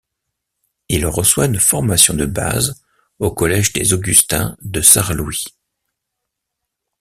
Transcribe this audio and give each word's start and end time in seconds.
Il 0.89 1.05
reçoit 1.05 1.45
une 1.45 1.59
formation 1.59 2.15
de 2.15 2.25
base 2.25 2.81
au 3.19 3.29
collège 3.35 3.71
des 3.71 3.93
Augustins 3.93 4.57
de 4.63 4.81
Sarrelouis. 4.81 5.43